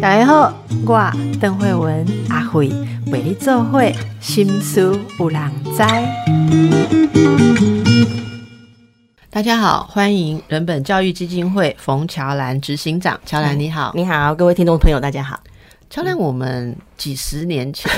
[0.00, 0.52] 大家好，
[0.86, 2.68] 我邓慧文阿慧
[3.06, 5.82] 为你做会心思有人知。
[9.30, 15.40] 大家好，欢迎人本教育基金会冯乔兰执行长，乔兰你好，你好，各位听众朋友，大家好。
[15.88, 17.90] 乔兰，我们几十年前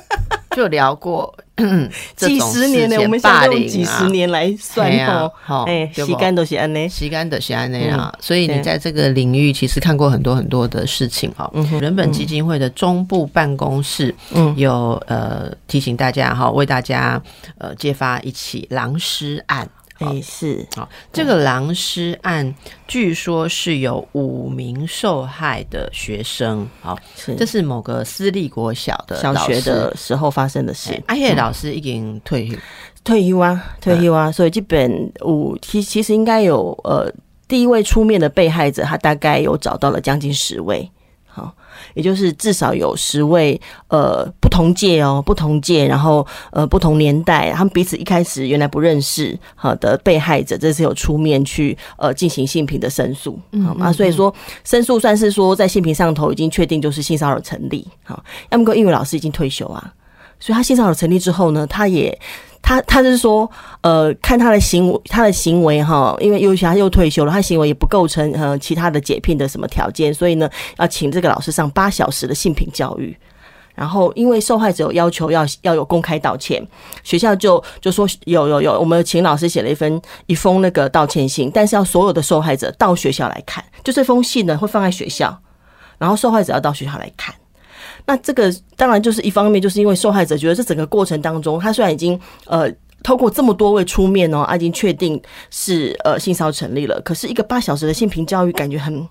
[0.56, 1.34] 就聊过。
[2.16, 5.30] 几十年呢，我们现在用几十年来算哦。
[5.44, 8.12] 好，哎，洗干都是安内，洗干都是安内啊。
[8.18, 11.48] 所以你在这个领域其实看过很多很多的事情哈。
[11.80, 14.12] 人本基金会的中部办公室
[14.56, 17.22] 有呃提醒大家哈，为大家
[17.58, 19.68] 呃揭发一起狼尸案。
[20.04, 20.66] 哎，是。
[20.76, 22.54] 好，这个狼尸案
[22.86, 26.98] 据说是有五名受害的学生，好，
[27.36, 31.02] 这是某个私立国小的小学的时候发生的事。
[31.06, 32.56] 阿叶老师已经退休，
[33.04, 37.12] 退休啊，退休啊，所以基本五其其实应该有呃，
[37.46, 40.90] 第一位出面的被害者，他大概有找到了将近十位。
[41.72, 53.92] 好，也就是至少有十位，呃，不同届哦，不同届，然后呃，不同年代，他们彼此一开始原来不认识，好的被害者，这次有出面去呃进行性平的申诉，好吗？
[53.92, 59.92] 所以说申诉算是说在性平上头已经确定就是性骚扰成立，好，要么个英语老师已经退休啊，
[60.42, 62.18] 所以他性骚扰成立之后呢，他也。
[62.64, 73.16] 他他是说，呃，看他的行为，他的行为哈，因为尤其他又退休了，他行为也不构成呃其他的解聘的什么条件，所以呢，要请这个老师上八小时的性平教育。
[73.74, 76.64] 然后，因为受害者有要求要要有公开道歉，
[77.02, 85.36] 学校就就说有有有，我们请老师写了一封一封那个道歉信，但是要所有的受害者到学校来看，就这封信呢会放在学校，
[85.98, 87.34] 然后受害者要到学校来看。
[88.06, 92.70] 那这个当然就是一方面，就是因为受害者觉得这整个过程当中，他虽然已经呃
[93.02, 99.08] 透过这么多位出面哦，已经确定是呃性骚成立了，可是一个八小时的性平教育，感觉很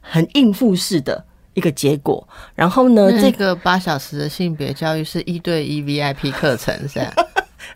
[0.00, 1.22] 很应付式的
[1.54, 2.26] 一个结果。
[2.54, 7.00] 然后呢，这个八小时的性别教育是一对一 VIP 课程，是？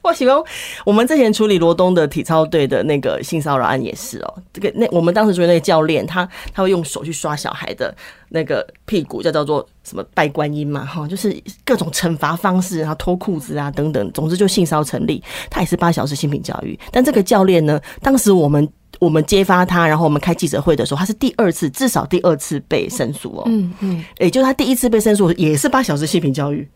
[0.05, 0.37] 我喜欢
[0.85, 7.93] 我们之前处理罗东的体操队的那个性骚扰案也是哦，这个那我们当时处理那个教练，他他会用手去刷小孩的
[8.29, 16.79] 那个屁股，叫叫做什么拜观音嘛，哈，就是各种惩罚方式，然后脱裤子啊等等，总之就性骚成立，他也是八小时性平教育。
[16.93, 26.69] 但这个教练呢，当时我们我们揭发他，然后我们开记者会的时候，他是第二次，至少第二次被申诉哦，嗯嗯，也就是他第一次被申诉也是八小时性平教育。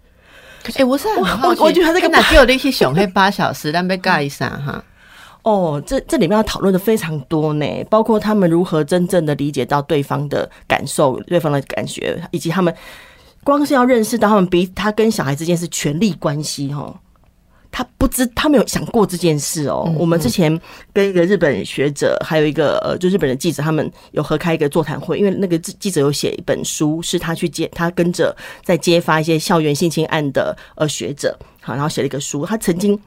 [0.74, 4.82] 哎，我是我我觉得这个哪给我那些熊黑八小时，但被盖一下哈。
[5.42, 12.74] 哦，这这里面要讨论的非常多呢，包括他们如何真正的理解到对方的感受、对方的感觉，以及他们
[13.44, 16.94] 光是要认识到他们比他跟小孩之间是权力关系哈。
[17.78, 19.88] 他不知，他没有想过这件事哦。
[19.96, 20.60] 我们之前
[20.92, 25.16] 跟一个日本学者，还有一个呃，就日本的记者，他们有合开一个座谈会。
[25.16, 32.44] 因为那个记者有写一本书，是他去接，他跟着在揭发一些校园性侵案的呃学者，好，然后写了一个书。
[32.44, 33.00] 他曾经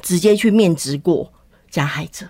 [0.00, 1.30] 直接去面质过
[1.70, 2.24] 加害者，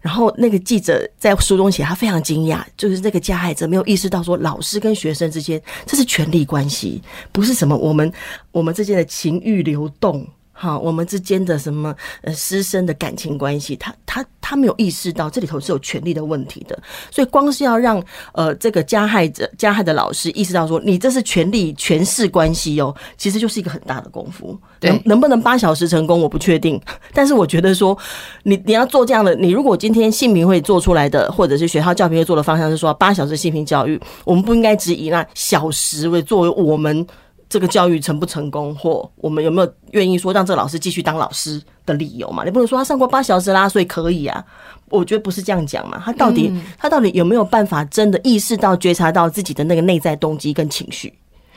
[0.00, 7.02] 然后那个记者在书中写，他非常惊讶，就是那个加害者没有意识到说，老师跟学生之间这是权力关系，
[7.32, 8.10] 不是什么我们
[8.50, 10.26] 我们之间的情欲流动。
[10.62, 16.78] 好，我们之间的什么呃师生的感情关系，他他他没有意识到这里头是有权利的问题的，
[17.10, 18.02] 所以光是要让
[18.34, 24.54] 呃这个加害者加害的老师意识到说你这是权力权势关系哦，其实就是一个很大的功夫。
[24.82, 26.78] 能能不能八小时成功，我不确定，
[27.14, 27.96] 但是我觉得说
[28.42, 37.06] 你你要做这样的，你如果今天性平会做出来的，或者是学校教评会做的方向是说八小时性平教育，我们不应该只以那小时为作为我们。
[37.50, 42.44] 这个教育成不成功，或我们有没有愿意说让这个老师继续当老师的理由嘛？
[42.44, 44.42] 你不能说他上过八小时啦，所以可以啊。
[44.88, 46.00] 我觉得不是这样讲嘛。
[46.04, 51.12] 他到底他到底有没有办法真的意识到、觉察到自己的那个内在动机跟情绪？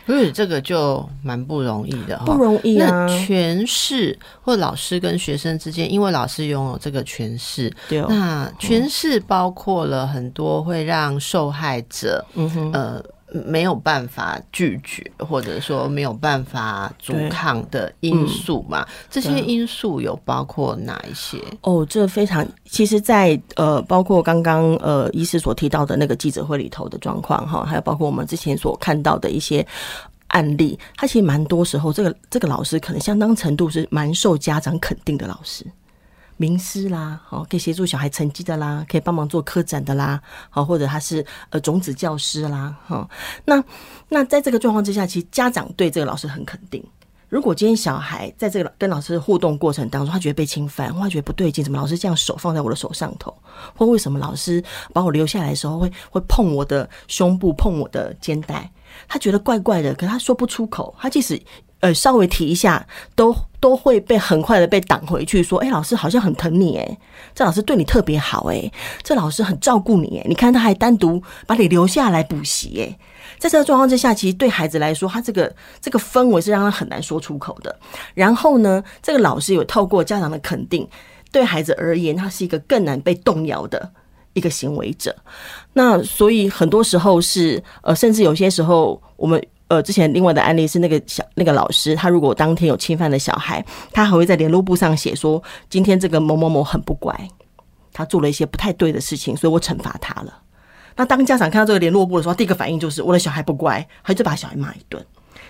[0.08, 3.08] 所以这个就蛮不容易的，不容易啊。
[3.08, 13.04] 诠释或老师跟学生之间，因为老师拥有这个诠释，对，那诠释包括了很多会让受害者，嗯哼，呃。
[13.34, 18.88] 没有办法拒绝，或者说没有办法阻抗的因素嘛？
[19.10, 21.38] 这些因素有包括哪一些？
[21.62, 29.66] 哦，这非常，其实，在呃，包括刚刚呃，医师所提到的那个记者会里头的状况哈，还有包括我们之前所看到的一些
[30.28, 35.66] 案例，他其实蛮多时候，这个这个老师可能相当程度是蛮受家长肯定的老师。
[36.44, 43.10] 名师啦，好，可以协助小孩成绩的啦，可以帮忙做科展的啦，好，或者他是呃种子教师啦，哈，
[43.46, 43.64] 那
[44.10, 46.84] 那在这个状况之下，其实家长对这个老师很肯定。
[47.30, 53.34] 如果今天小孩在这个跟老师互动过程当中，他觉得被侵犯，或他觉得不对劲，怎么老师这样手放在我的手上头，
[53.74, 54.62] 或为什么老师
[54.94, 58.70] 把我留下来的时候会会碰我的胸部、碰我的肩带，
[59.08, 60.94] 他觉得怪怪的，可他说不出口。
[61.00, 61.42] 他即使
[61.84, 66.98] 呃稍微提一下，都都会被很快的被挡回去，说：“哎，老师好像很疼你，哎，
[67.36, 68.72] 这老师对你特别好，哎，
[69.04, 72.98] 这老师很照顾你，哎，你看他还单独把你留下来补习，哎。”
[73.38, 77.78] 在这个状况之下，其实对孩子来说，他这个这个氛围是让他很难说出口的。
[78.14, 80.88] 然后呢，这个老师有透过家长的肯定，
[81.32, 83.92] 对孩子而言，他是一个更难被动摇的
[84.32, 85.14] 一个行为者。
[85.74, 97.16] 那所以很多时候是呃，甚至有些时候，我们呃之前另外的案例是那个小那个老师，他如果当天有侵犯的小孩，他还会在联络簿上写说，今天这个某某某很不乖，
[97.92, 100.34] 他做了一些不太对的事情，所以我惩罚他了。
[100.96, 105.04] 那当家长看到这个联络簿的时候，第一个反应就是我的小孩不乖，他就把小孩骂一顿。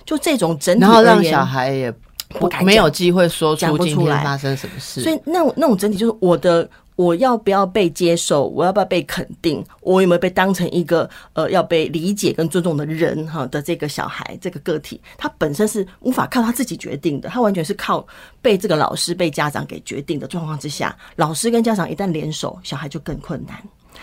[0.06, 1.94] 就这种整体，然后让小孩也
[2.30, 5.02] 不敢没有机会说出今天发生什么事。
[5.02, 8.48] 所以那种那种整体就是我的，我要不要被接受？
[8.48, 9.64] 我要不要被肯定？
[9.82, 13.26] 我有没有被当成一个呃要被理解跟尊重的人？
[13.28, 18.06] 哈的这个小孩这个个体，他本身是无法靠他自己决定的，他完全是靠
[18.42, 23.58] 被这个老师、被家长给决定的状况之下，老师跟家长一旦联手，小孩就更困难。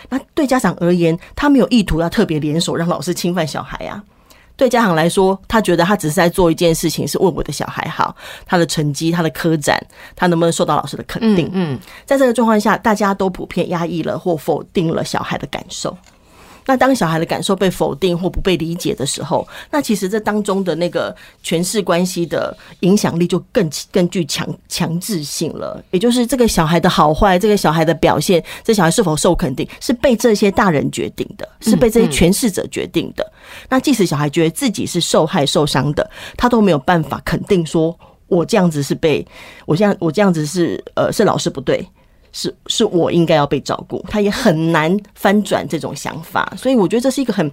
[0.09, 4.03] 那对家长而言，他没有意图要特别联手让老师侵犯小孩啊。
[4.61, 8.15] 对家长来说，他觉得他只是在做一件事情，是为我的小孩好，
[8.45, 9.75] 他的成绩、他的科展，
[10.15, 11.49] 他能不能受到老师的肯定？
[11.51, 15.97] 嗯，在这个状况下，大家都普遍压抑了或否定了小孩的感受。
[16.71, 21.13] 那当小孩的感受被否定或不被理解的时候，那其实这当中的那个
[21.43, 25.83] 权势关系的影响力就更更具强强制性了。
[25.91, 33.31] 也就是这个小孩的好坏，这个小孩的表现，这小孩是否受肯定，是被这些大人决定的，是被这些权势者决定的。
[33.67, 37.93] 那即使小孩觉得自己是受害受伤的，他都没有办法肯定说，
[38.27, 39.27] 我这样子是被
[39.65, 41.85] 我这样我这样子是呃是老师不对。
[42.31, 47.51] 是是我应该要被照顾，他也很难翻转这种想法，所以我觉得这是一个很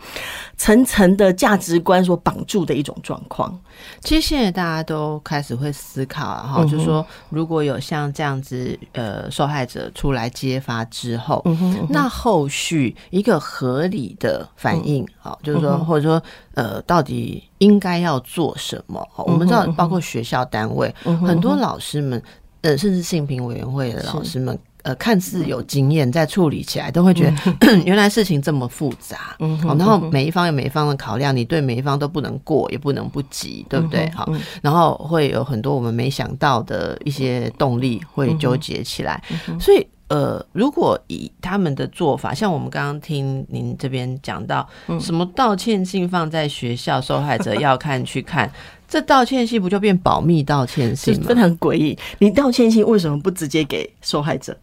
[0.57, 3.59] 层层的价值观所绑住的一种状况。
[4.01, 11.45] 其实现在大家都开始会思考，然后就是说，如果有像这样子呃受害者出来揭发之后，
[11.89, 16.23] 那后续一个合理的反应，好，就是说或者说
[16.55, 19.07] 呃到底应该要做什么？
[19.17, 22.21] 我们知道，包括学校单位很多老师们，
[22.63, 24.59] 呃，甚至性平委员会的老师们。
[24.89, 34.11] 呃，看似有经验，在处理起来都会觉得 原来事情这么复杂，嗯，好，然后每一方有每一方的考量，你对每一方都不能过，也不能不急，对不对？
[34.15, 34.27] 好，
[34.63, 39.23] 然后会有很多我们没想到的一些动力会纠结起来，
[39.61, 44.67] 所以呃，如果以他们的做法，像我们刚刚听您这边讲到，
[44.99, 48.51] 什么道歉信放在学校，受害者要看去看。
[48.89, 51.27] 这道歉信不就变保密道歉信吗？
[51.29, 51.99] 非常诡异。
[52.21, 54.57] 你道歉信为什么不直接给受害者？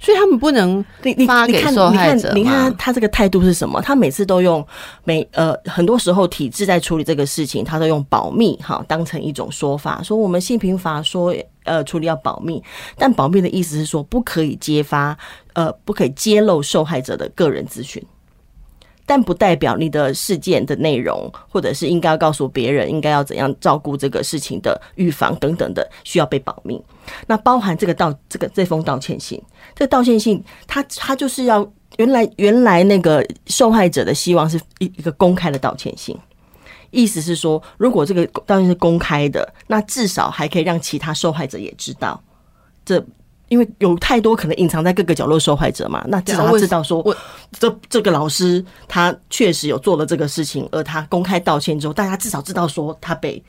[0.00, 0.82] 所以他们不能
[1.26, 2.32] 发给受害者。
[2.34, 3.80] 你看他这个态度是什么？
[3.82, 4.66] 他每次都用
[5.04, 12.62] 每呃，很多时候体制在处理这个事情，他都用保密哈当成一种说法，说我们性平法说呃处理要保密，
[12.96, 15.16] 但保密的意思是说不可以揭发
[15.52, 18.02] 呃不可以揭露受害者的个人资讯。
[19.10, 26.80] 但不代表你的事件的内容，或者是应该要告诉别人，应该要怎样照顾这个事情的预防等等的，需要被保密。
[27.26, 29.42] 那包含这个道这个这封道歉信，
[29.74, 36.16] 这道歉信，他他就是要原来原来那个受害者的希望是一一个公开的道歉信，
[36.92, 42.22] 意思是说，如果这个道歉是公开的，那至少还可以让其他受害者也知道
[42.84, 43.04] 这。
[43.50, 47.04] 因为有太多可能隐藏在各个角落受害者嘛，那至少他知道说，
[47.58, 53.42] 这这个老师他确实有做了这个事情，而他公开道歉之后，大家至少知道说他被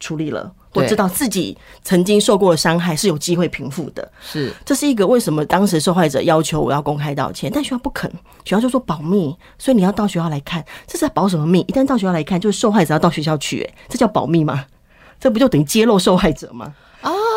[0.00, 4.10] 处理了，或知道自己曾经受过的伤害是有机会平复的。
[4.22, 8.10] 是，这是一个为什么当时受害者要求我要公开道歉，但学校不肯，
[8.44, 11.60] 学校就说保密，所以你要到学校来看，这是在保什么密？
[11.68, 14.64] 一旦到学校来看，就是受害者要到学校去，哎，这叫保密吗？
[15.20, 16.74] 这不就等于揭露受害者吗？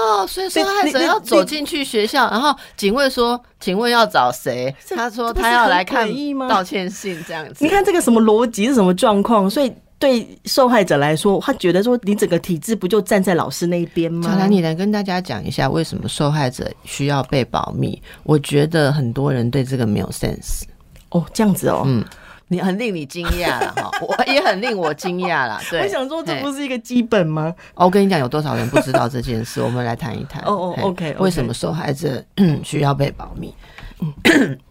[0.05, 6.07] 哦，所以受害者要走进去学校，然后警卫说：“请问要找谁？”他说：“他要来看
[6.47, 9.49] 道歉信这样子。”你看这个什么逻辑是什么状况？
[9.49, 17.99] 所以对受害者来说，他觉得说：“你整个体制不就站在老师那一边吗？”小兰，你来跟大家讲一下，为什么受害者需要被保密？
[18.23, 20.63] 我觉得很多人对这个没有 sense。
[21.09, 22.03] 哦，这样子哦，嗯。
[22.47, 25.59] 你很令你惊讶了哈， 我也很令我惊讶了。
[25.69, 27.53] 对，我想说，这不是一个基本吗？
[27.73, 29.61] 哦我跟你讲，有多少人不知道这件事？
[29.61, 30.43] 我们来谈一谈。
[30.45, 31.15] 哦哦，OK。
[31.19, 32.23] 为什么受害者
[32.63, 33.53] 需要被保密？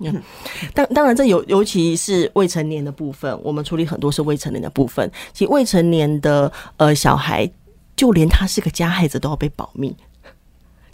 [0.01, 0.23] 嗯，
[0.75, 5.11] 当当然，这尤尤其是未成年的部分，我们处理很多是未成年的部分。
[5.33, 7.51] 其实未成年的呃小孩，
[7.97, 9.97] 就连他是个加害者都要被保密。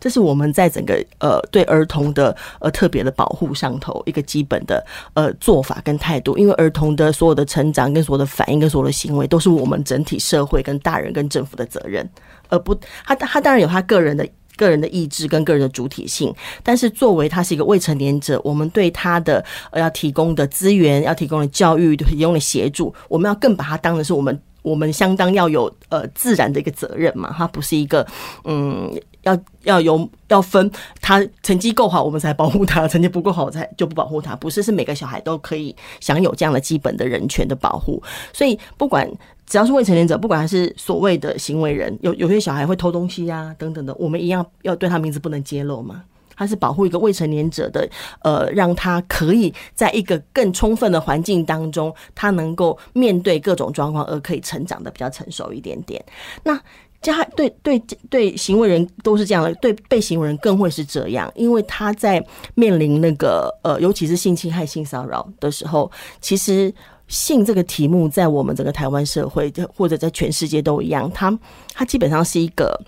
[0.01, 12.09] 这是我们在整个呃对儿童的呃特别的保护上头一个基本的呃做法跟态度，因为儿童的所有的成长跟所有的反应跟所有的行为，都是我们整体社会跟大人跟政府的责任，
[12.49, 14.27] 而不他他当然有他个人的
[14.61, 16.31] 个人的意志跟个人的主体性，
[16.63, 28.07] 但是作为他是一个未成年者，我们对他的呃要提供的资源、要提供的教育、提供的协助，我们要更把他当成是我们我们相当要有呃自然的一个责任嘛，他不是一个
[28.45, 28.93] 嗯。
[29.23, 30.71] 要要有要分，
[31.03, 34.35] 他成绩够好，我们才保护他；成绩不够好，才就不保护他。
[34.35, 38.03] 不是，是每个小孩都可以享有这样的基本的人权的保护。
[38.33, 39.07] 所以，不管
[39.51, 46.05] 只要是未成年者，不管他是所谓的行为人，有有些小孩会偷东西呀等等的，我们一样要对他名字不能揭露嘛。
[46.37, 47.87] 他是保护一个未成年者的，
[48.23, 56.03] 呃，让他可以在一个更充分的环境当中，他能够面对各种状况，而可以成长的比较成熟一点点。
[56.45, 56.59] 那。
[57.03, 62.23] 加对对对行为人都是这样的，对被行为人更会是这样，因为他在
[62.55, 65.91] 面临那个呃，尤其是性侵害、性骚扰的时候，
[66.21, 66.71] 其实
[67.11, 71.39] 性这个题目在我们整个台湾社会，或者在全世界都一样，它
[71.75, 72.81] 它基本上是一个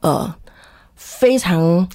[0.00, 0.34] 呃
[0.96, 1.88] 非常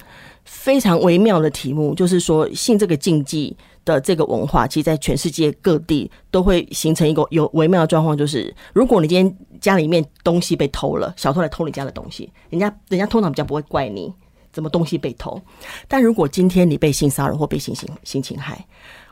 [0.44, 3.54] 非常微妙的题目，就是说性这个禁忌
[3.84, 9.36] 的这个文化，其实，在全世界各地都会形成一个有微妙的状况，就是如果你今天。
[9.60, 14.10] 家里面东西被偷了，小偷来偷你家的东西，人家人家通常比较不会怪你，
[14.50, 15.38] 怎么东西被偷？
[15.86, 18.66] 但如果今天你被性骚扰或被性侵性侵害，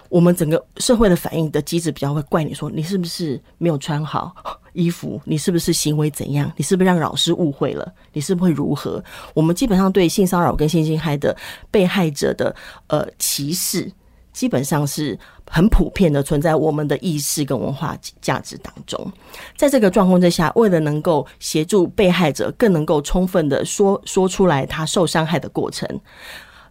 [0.09, 4.35] 我们整个社会的反应的机制比较会怪你说你是不是没有穿好
[4.73, 9.03] 衣服，你是不是行为怎样，你是不是让老师误会了，你是不是会如何？
[9.35, 11.37] 我们基本上对性骚扰跟性侵害的
[11.71, 12.55] 被害者的
[12.89, 13.91] 呃歧视。
[14.31, 15.19] 基本上是
[15.51, 19.13] 很普遍的存在我们的意识跟文化价值当中，
[19.57, 25.89] 在这个状况之下，为了能够协助被害者更能够充分的说说出来他受伤害的过程，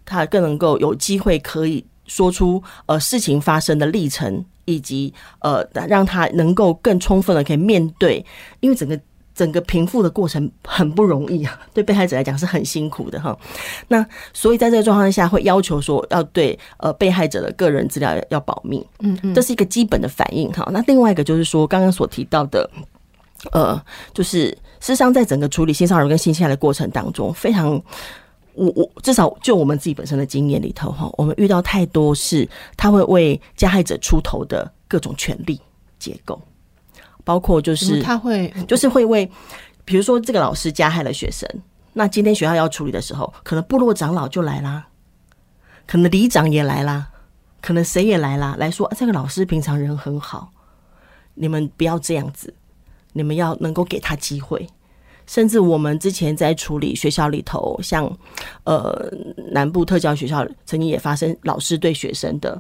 [0.05, 8.25] 他更能够有机会可以说出呃事情发生的历程，以及呃让他能够更充分的可以面对，
[8.59, 8.99] 因为整个。
[9.37, 13.37] 整个平复的过程很不容易啊， 对被害者来讲是很辛苦的哈。
[13.87, 20.67] 那所以在这个状况下，会要求说要对呃被害者的个人资料要保密，嗯嗯，这是一个基本的反应哈。
[20.71, 22.67] 那另外一个就是说，刚刚所提到的，
[23.51, 23.79] 呃，
[24.11, 24.47] 就是
[24.79, 27.79] 事实上在整个处理性骚扰跟性侵害的过程当中，非常
[28.57, 35.61] 我我至少就我们自己本身的经验里头哈，我们遇到太多是他会为加害者出头的各种权利
[35.97, 36.41] 结构。
[37.23, 39.29] 包括就是他会，就是会为，
[39.83, 41.45] 比如说这个老师加害了学生，
[41.91, 44.87] 那今天学校要处理的时候，可能部落长老就来啦，
[45.85, 47.09] 可能里长也来啦，
[47.59, 50.51] 可能谁也来啦，来说这个老师平常人很好，
[51.33, 52.53] 你们不要这样子，
[53.11, 54.65] 你们要能够给他机会。
[55.27, 58.11] 甚至我们之前在处理学校里头，像
[58.63, 59.11] 呃
[59.51, 62.59] 南部特教学校曾经也发生老师对学生的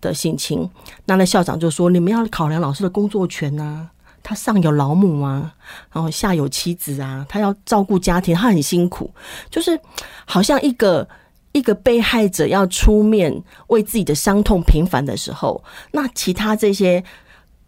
[0.00, 0.68] 的性侵，
[1.06, 3.88] 那那校长就说你们要考量老师的工作权呐。
[4.20, 5.54] 他上有老母啊，
[5.90, 9.10] 然后下有妻子啊，他要照顾家庭，他很辛苦。
[9.48, 9.78] 就是
[10.26, 11.08] 好像一个
[11.52, 17.02] 一个被害者要出面为自己的伤痛平反的时候，那其他这些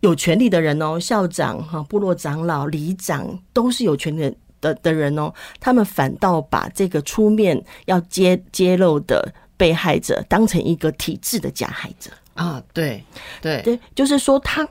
[0.01, 13.03] 有权利的人哦，校长哈、部落长老、里长都是有权利的的人哦，他们反倒把这个出面要揭揭露的被害者当成一个体制的加害者啊，对
[13.41, 14.69] 对对，就是说他。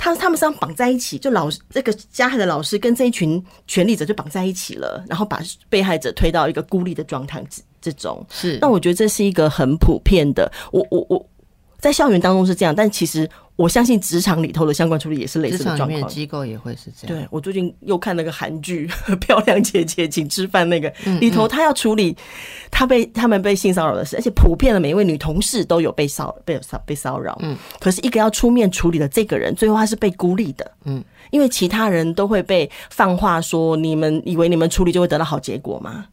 [0.00, 8.58] 他他们是绑在一起，就老这个加害的老师跟这一群权力者就绑在一起了，然后把被害者推到一个孤立的状态，这这种是。
[8.60, 11.26] 那我觉得这是一个很普遍的，我我我。
[11.78, 16.08] 在校园当中是这样，但其实我相信职场里头的相关处理也是类似的状况。
[16.08, 17.16] 机构也会是这样。
[17.16, 22.16] 对我最近又看那个韩剧《漂亮姐姐请吃饭》，那个里头他要处理
[22.70, 27.38] 他被他们被性骚扰的事，而且普遍的每一位女同事都有被骚被骚被骚扰。
[27.42, 30.68] 嗯，可是一个要出面处理的这个人，最后他是被孤立的。
[30.84, 36.06] 嗯，因为其他人都会被放话说：“你们以为你们处理就会得到好结果吗？”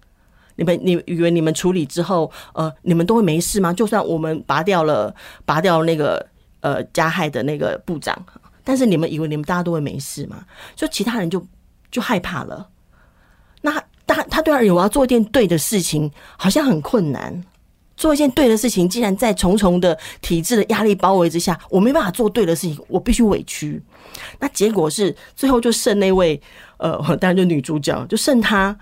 [0.56, 3.74] 你们你以为你们处理之后，呃，你们都会没事吗？
[3.74, 5.14] 就算我们拔掉了
[5.46, 6.26] 拔掉了那个
[6.62, 8.18] 呃加害的那个部长，
[8.64, 10.46] 但是你们以为你们大家都会没事吗？
[10.76, 11.46] 就其他人就
[11.92, 12.70] 就害怕了。
[13.62, 17.44] 那他他对而言，我要做一件对的事情，好像很困难。
[17.98, 23.82] 做一件对的事情，既然在重重的体制的压力包围之下，我没办法做对的事情，我必须委屈。
[24.40, 26.42] 那结果是最后就剩那位
[26.78, 28.78] 呃，当然就女主角，就剩她。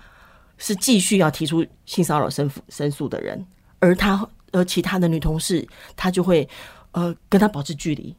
[0.58, 3.44] 是继续要提出性骚扰申申诉的人，
[3.78, 6.48] 而他而其他的女同事，他就会
[6.92, 8.14] 呃跟他保持距离，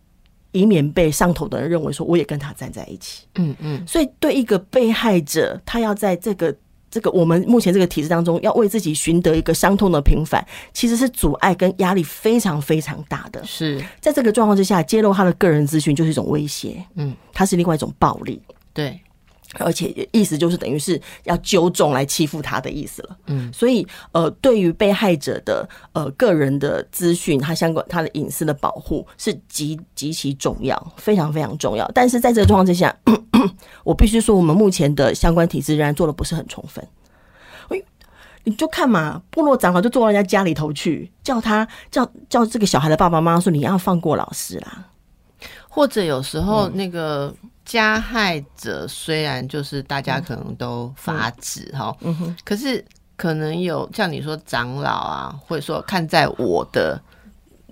[0.52, 3.26] 以免被上头的人认为说我也跟他站在一起。
[3.36, 6.56] 嗯嗯，所以对一个被害者，他要在这个
[6.92, 13.44] 这个我们目前这个体制当中，要为自己寻得一个伤痛的平反，其实是阻碍跟压力非常非常大的。
[13.46, 18.42] 是在这个状况之下，揭露他的个人资讯就是一种威胁，嗯，它是另外一种暴力。
[18.74, 19.00] 对，
[19.60, 23.18] 而且意思就是等于是要纠众来欺负他的意思了。
[23.28, 31.90] 嗯，所以呃，对于被害者的呃个人的资讯，他相关他的隐私的保护是极极其重要，非常非常重要。
[31.94, 32.96] 但是在这个状况之下，
[33.84, 36.86] 我必须说，我们目前的相关体制仍然做的不是很充分。
[37.70, 37.82] 哎，
[38.44, 44.86] 你就看嘛，部落长老就坐到人家家里头去，叫他叫叫这个小孩的爸爸妈妈说：“你要放过老师啦。
[45.70, 47.34] 或者有时候那个
[47.66, 52.84] 加害者虽然就是大家可能都法指哈，嗯哼，可是
[53.18, 57.02] 可能有像你说长老啊，或者说看在我的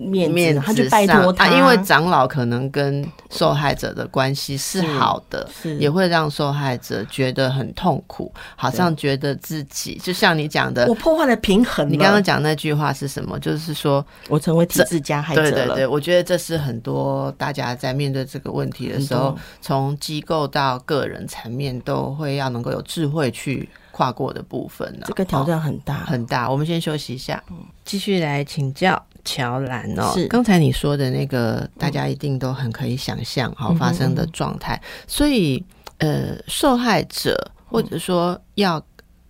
[0.03, 11.91] 面子面子他就拜托他，上啊因为长老可能跟受害者的关系是是好的，是也会让受害者觉得很痛苦，好像觉得自己就像你讲的我，破坏了平衡了。
[11.91, 13.39] 你刚刚讲那句话是什么？
[13.39, 15.51] 就是说，我成为体制加害者了。
[15.51, 26.49] 对对对，我觉得这是很多大家在面对这个问题的时候，从机构到个人层面，都会要能够有智慧去跨过的部分呢、这个挑哦战很大，很大。
[26.49, 27.41] 我们先休息一下，
[27.85, 30.11] 继续来请教乔兰哦。
[30.15, 34.81] 是刚才你说的那个，大家一定都很可以想象哈、嗯发生的状态。
[35.07, 35.63] 所以，
[35.99, 38.83] 呃，受害者或者说要。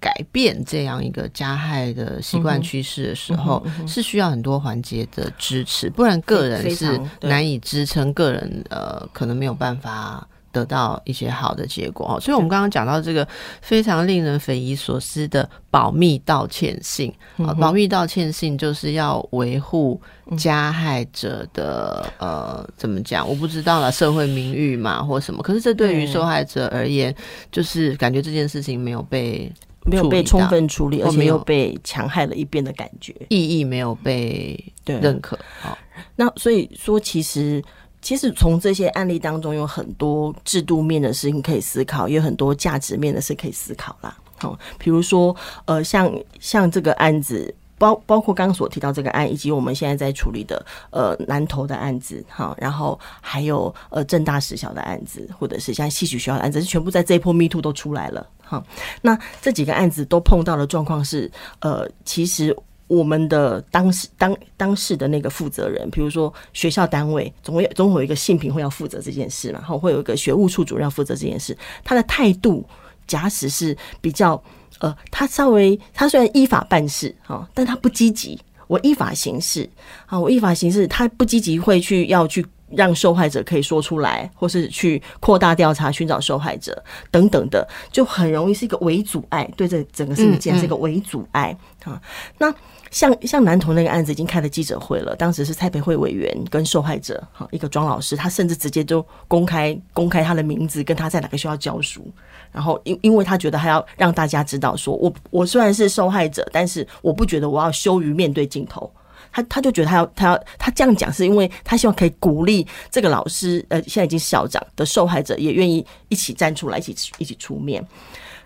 [0.04, 12.20] 改变这样一个加害的习惯趋势的时候，嗯嗯是需要很多环节的支持，不然个人是难以支撑，个人呃可能没有办法得到一些好的结果哦。
[12.22, 13.28] 所以，我们刚刚讲到这个
[13.62, 20.00] 非常令人匪夷所思的保密道歉信啊，保密道歉信就是要维护
[20.38, 23.28] 加害者的呃怎么讲？
[23.28, 25.42] 我不知道了，社会名誉嘛，或什么。
[25.44, 27.14] 可是这对于受害者而言，
[27.52, 29.52] 就是感觉这件事情没有被
[29.86, 33.14] 没有被充分处理，而且哦没有又被强害了一遍的感觉。
[33.30, 35.38] 意义没有被对认可。
[35.60, 35.78] 好，
[36.16, 37.62] 那所以说，其实
[38.04, 44.16] 其实从这些案例当中，有很多制度面的事情可以思考，也有很多价值面的事可以思考啦。
[44.38, 45.36] 好，比如说，
[45.66, 47.56] 呃，像像这个案子。
[47.76, 58.64] 包包括刚刚所提到这个案，以及我们现在在处理的呃南投的案子，哈，然后还有呃正大实小的案子，或者是像戏曲学校的案子，全部在这一波 Me Too 都出来了，哈。
[59.02, 62.56] 那这几个案子都碰到的状况是，呃，其实
[62.94, 72.64] 我们的当事当当事的那个负责人，比如说学校单位，总会总会有一个信评会要负责这件事嘛，然后会有一个学务处主任要负责这件事，他的态度
[73.08, 74.42] 假使是比较
[74.80, 78.40] 呃，他稍微他虽然依法办事哈，但他不积极。
[78.68, 79.70] 我依法行事
[80.08, 82.44] 啊，我依法行事，他不积极会去要去
[82.76, 92.02] 让受害者可以说出来，或是去扩大调查、寻找受害者等等的，就很容易是一个伪阻碍，对这整个事件是一个伪阻碍啊。
[92.38, 92.54] 那
[92.92, 102.06] 像像男童那个案子已经开了记者会了，当时是蔡培慧委员跟受害者哈一个庄老师，他甚至直接就公开公开他的名字，跟他在哪个学校教书，
[102.52, 108.92] 然后因因为他觉得他要让大家知道说，我我虽然是受害者，但是我不觉得我要羞于面对镜头。
[109.34, 117.86] 他他就觉得他要他要他这样讲，是因为他希望可以鼓励这个老师，呃，现在已经校长的受害者也愿意一起站出来，一起一起出面。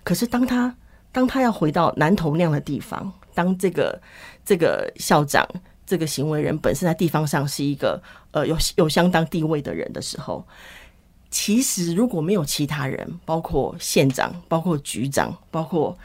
[0.04, 0.73] 可是当他
[1.12, 4.02] 当他要回到南投那样的地方，当这个
[4.45, 5.45] 这个校长
[5.86, 10.45] 这个行为人本身在地方上是一个呃有有相当地位的人的时候，
[11.30, 15.97] 其实如果没有其他人，包括县长、包括局长、包括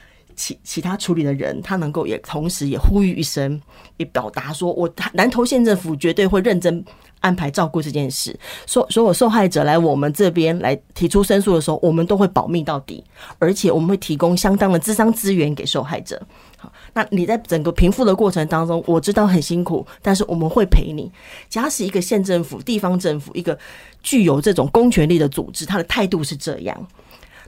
[0.42, 3.60] 其其他处理的人，他能够也同时也呼吁一声，
[3.96, 6.84] 也表达说，我南投县政府绝对会认真
[7.20, 8.36] 安排照顾这件事。
[8.66, 13.04] 所所有受害者来我们这边来提出申诉的时候，我们都会保密到底，
[13.38, 16.20] 而且我们会提供相当的智商资源给受害者。
[16.58, 21.08] 好，那你在整个平复的过程当中，我知道很辛苦，但是我们会陪你。
[21.48, 23.56] 假使一个县政府、地方政府，一个
[24.02, 26.88] 具有这种公权力的组织，他的态度是这样。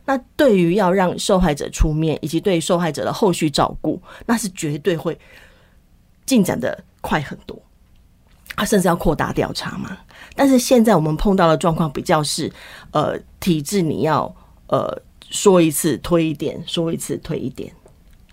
[0.07, 5.19] 那对于要让受害者出面，以及对受害者的后续照顾，那是绝对会
[6.27, 7.59] 进展的快很多。
[8.55, 9.97] 他甚至要扩大调查嘛。
[10.37, 12.53] 但是现在我们碰到的状况比较是，
[12.91, 14.33] 呃，体制你要
[14.69, 17.73] 呃说一次推一点，说一次推一点。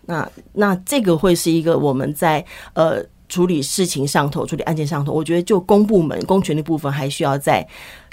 [0.06, 7.66] 那那这个会是一个我们在呃处理事情上头、处理案件上头，我觉得就公部门公权力部分还需要在。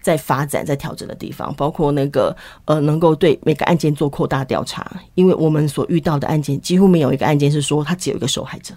[0.09, 8.73] 在发展、在调整的地方，包括那个呃，能够对每个案件做扩大调查，因为我们所遇到的案件几乎没有一个案件是说他只有一个受害者，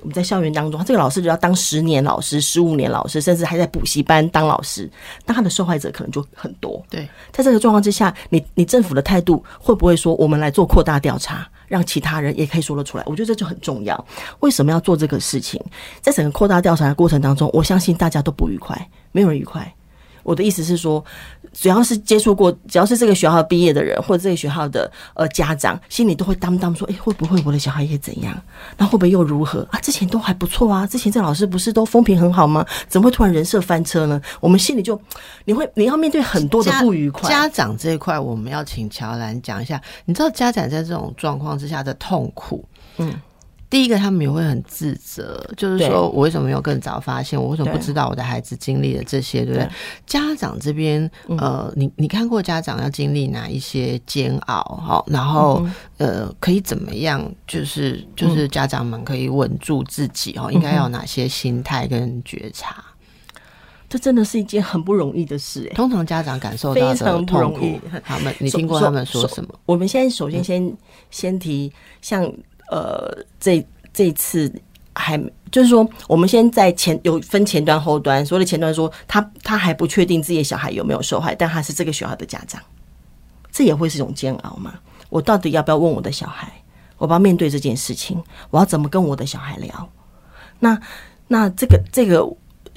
[0.00, 4.90] 我们在校园当中，这个老师就要当十年老师、十五年老师，甚至还在补习班当老师，
[5.24, 6.84] 那他的受害者可能就很多。
[6.90, 13.04] 对，在这个状况之下，你你政府的态度会不会说，我们来做扩大调查，让其他人也可以说得出来？
[13.06, 14.06] 我觉得这就很重要。
[14.40, 15.58] 为什么要做这个事情？
[16.02, 18.76] 在整个扩大调查的过程当中，我相信大家都不愉快，
[19.12, 19.72] 没有人愉快。
[20.22, 21.04] 我的意思是说，
[21.52, 28.40] 只要是接触过，只要是这个学校毕业的人，或者这个学校的呃家长，心里都会当当说：哎，会不会我的小孩也怎样？
[28.76, 29.78] 那会不会又如何啊？
[29.80, 32.64] 之前都还不错啊，之前这老师不是都风评很好吗？
[32.88, 34.20] 怎么会突然人设翻车呢？
[34.40, 35.00] 我们心里就
[35.44, 37.28] 你会你要面对很多的不愉快。
[37.28, 39.80] 家长这一块，我们要请乔兰讲一下。
[40.04, 42.64] 你知道家长在这种状况之下的痛苦，
[42.98, 43.14] 嗯。
[43.72, 47.42] 第一个，他们也会很自责，就是说我为什么没有更早发现？
[47.42, 49.46] 我为什么不知道我的孩子经历了这些？
[49.46, 49.66] 对不对？
[50.06, 54.62] 家长这边，呃，你你看过家长要经历哪一些煎熬？
[54.62, 57.26] 哈，然后呃，可以怎么样？
[57.46, 62.84] 就是就是家长们可以稳住自己哦，应该要哪些心态跟觉察？
[63.88, 65.72] 这真的是一件很不容易的事。
[65.74, 69.48] 通常家长感受到的痛苦，他们你听过他们说什么？
[69.64, 70.76] 我们现在首先先
[71.10, 72.30] 先提像。
[72.72, 74.50] 呃，这这次
[74.94, 82.62] 还就是说，我们先在前有分前端后端，所谓的前端说他他还不确定自己的小孩有没有受害，但他是这个学校的家长，
[83.50, 84.80] 这也会是一种煎熬嘛？
[85.10, 86.50] 我到底要不要问我的小孩？
[86.96, 89.90] 我要面对这件事情，我要怎么跟我的小孩聊？
[90.58, 90.80] 那
[91.28, 92.26] 那这个这个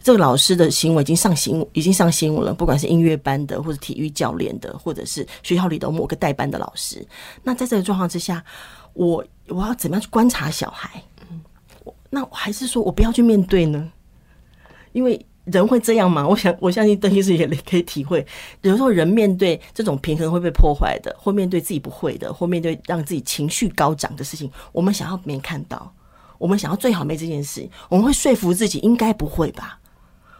[0.04, 7.08] 这个老师的行为已经上新已经上新闻了，不管是音乐班的，或者体育教练的，或者是学校里的某个代班的老师，
[7.44, 8.44] 那在这个状况之下。
[8.96, 11.02] 我我要怎么样去观察小孩？
[12.10, 13.92] 那我还是说我不要去面对呢？
[14.94, 16.28] 因为人会这样嘛？
[16.28, 18.26] 我想我相信邓医师也可以体会，
[18.62, 25.94] 有时候人面对这种平衡会被破坏的，或面对自己不会的，或面对让自己情绪高涨的事情，我们想要没看到，
[26.38, 29.78] 我们想要最好没这件事，我们会说服自己应该不会吧？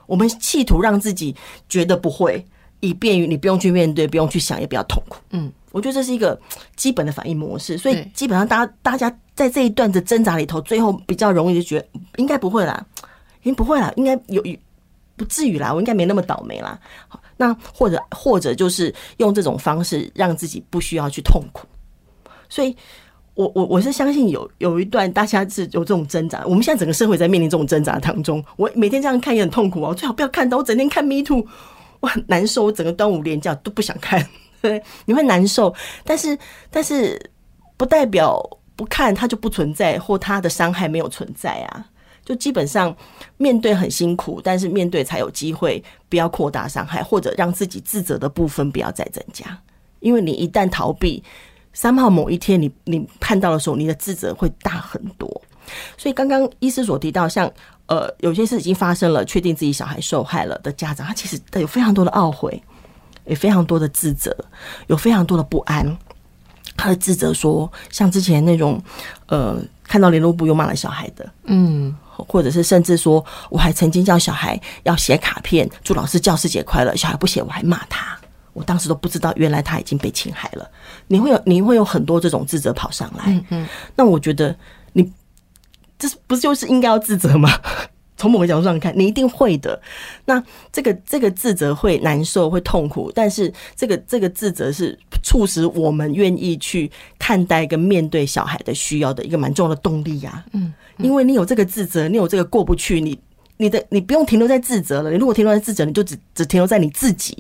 [0.08, 1.36] 我们企图让自己
[1.68, 2.46] 觉得不会，
[2.80, 5.18] 以便于你不用去面对，不用去想，也比较痛苦。
[5.32, 5.52] 嗯。
[5.72, 6.40] 我觉得这是一个
[6.78, 12.86] 基本的反应模式，所以基本上大家大家在这一段的挣扎里头，最后比较容易就觉得 应该不会啦，
[13.44, 14.42] 应该不会啦，应该有
[15.18, 16.80] 不至于啦，我应该没那么倒霉啦。
[17.36, 21.68] 那或者或者就是用这种方式让自己不需要去痛苦。
[22.48, 22.74] 所以，
[23.34, 28.42] 我我我是相信有有一段大家是有这种挣扎，我们现在整个社会在面临这种挣扎当中。
[28.56, 31.46] 我每天这样看也很痛苦啊，我最好不要看到，我整天看 Me Too，
[32.06, 34.24] 我很难受，我整个端午连假都不想看。
[34.62, 36.38] 对，你会难受，但是
[36.70, 37.20] 但是
[37.78, 38.40] 不代表
[38.76, 41.86] 不看它就不存在，或它的伤害没有存在啊。
[42.24, 42.96] 就基本上
[43.38, 49.46] 面对很辛苦，但是面对才有机会，不要扩大伤害，或者让自己自责的部分不要再增加。
[50.00, 51.24] 因为你一旦逃避，
[51.74, 55.42] 三号某一天你你看到的时候，你的自责会大很多。
[55.98, 57.52] 所以刚刚医师所提到，像
[57.88, 62.62] 呃有些事已经发生了，确定自己小孩受害了的家长，他其实有非常多的懊悔。
[63.28, 64.32] 也非常多的自责，
[64.86, 65.98] 有非常多的不安。
[66.78, 68.80] 他的自责说，像之前那种，
[69.26, 78.16] 呃，看到联络部又骂了小孩的，嗯，或者是甚至说，我还曾经叫小孩要写卡片，祝老师教师节快乐，小孩不写，我还骂他。
[78.54, 80.70] 我当时都不知道，原来他已经被侵害了。
[81.08, 83.24] 你会有，你会有很多这种自责跑上来。
[83.26, 84.56] 嗯嗯，那我觉得
[86.00, 87.50] 你这不就是应该要自责吗？
[88.18, 89.80] 从某个角度上看，你一定会的。
[90.24, 100.46] 那这个这个自责会难受，会痛苦，但是这个这个自责是促使我们愿意去看待跟面对小孩的需要的一个蛮重要的动力呀。
[100.54, 103.20] 嗯，因为你有这个自责，你有这个过不去，你
[103.58, 105.12] 你的你不用停留在自责了。
[105.12, 107.38] 你如果停留在自责，你就只只停留在你自己，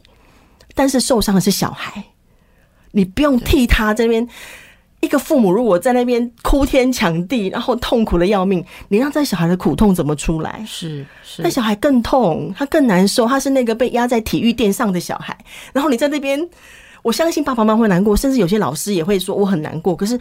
[0.73, 2.03] 但是受伤的是小孩，
[2.91, 4.27] 你不用替他这边。
[5.01, 10.63] 一个父母如果在那边哭天抢地，然后痛苦的要命，你让这小孩的苦痛怎么出来？
[10.65, 15.37] 是是，那小孩更痛，他更难受，他是那个被压在体育垫上的小孩。
[15.73, 16.49] 然后你在那边，
[17.03, 19.95] 我相信爸爸妈妈会难过，甚至有些老师也会说我很难过。
[19.95, 20.19] 可是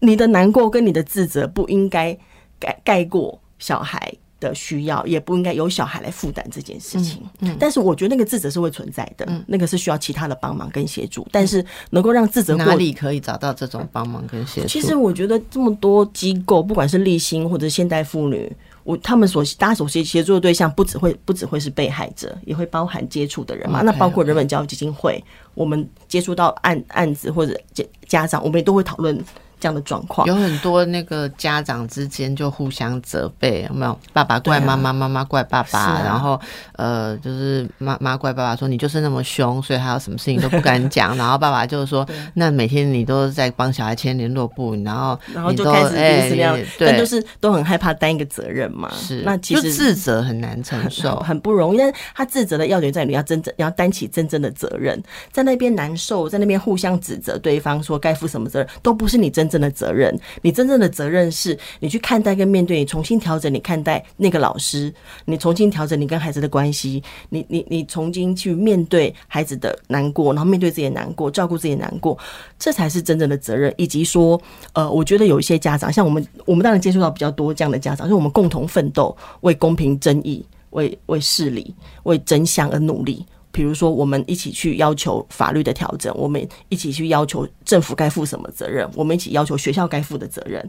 [0.00, 2.16] 你的难过跟你的自责不应该
[2.58, 4.12] 盖盖过小孩。
[4.48, 14.68] 的需要也不应该由小孩来负担这件事情，嗯，但是我觉得那个自责是会存在的，嗯，那个是需要其他的帮忙跟协助，但是能够让自责哪里可以找到这种帮忙跟协助？
[14.68, 18.50] 其实我觉得这么多机构，不管是立新或者现代妇女，
[18.84, 23.82] 我他们所大家所协协助的对象，不只会不只会是被害者，也会包含接触的人嘛。
[23.82, 25.22] 那包括人本教育基金会，
[25.54, 29.18] 我们接触到案案子或者家家长，我们也都会讨论。
[29.62, 30.26] 这样的状况。
[30.26, 33.96] 有很多那个家长之间就互相责备，有没有？
[34.12, 36.38] 爸爸怪妈妈，妈妈怪爸爸，然后
[36.72, 41.14] 呃，就是妈妈怪爸爸说你就是那么凶，所以他有什么事情都不敢讲。
[41.16, 48.90] 然后爸爸就是说，那每天你都在帮小孩签联络簿，然后然后就开始哎，但就是都很害怕担一个责任嘛。
[48.92, 51.78] 是，那其实自责很难承受，很不容易。
[51.78, 60.18] 但他自责的要点在你要真正要担起真正的责任，在那边难受，在那边互相指责对方说该负什么责任，都不是你真正的责任。
[60.40, 64.92] 你真正的责任是你去看待跟面对，你重新调整你看待那个老师，
[65.26, 72.18] 你重新调整你跟孩子的关系，你你你重新去面对孩子的难过，然后面对自己的难过，照顾自己的难过，
[72.58, 73.72] 这才是真正的责任。
[73.76, 74.40] 以及说，
[74.72, 80.44] 呃，我觉得有一些家长，像我们，我们当然接触到比较多这样的家长，就我们共同奋斗为公平正义。
[80.72, 83.22] 为为事理、为真相而努力。
[83.52, 90.68] 比如说，我们一起去要求法律的调整，我们一起去要求政府该负什么责任，我们一起要求学校该负的责任。